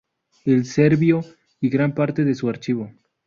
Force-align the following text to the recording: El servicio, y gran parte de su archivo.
El 0.45 0.65
servicio, 0.65 1.23
y 1.59 1.69
gran 1.69 1.93
parte 1.93 2.23
de 2.25 2.33
su 2.33 2.49
archivo. 2.49 2.89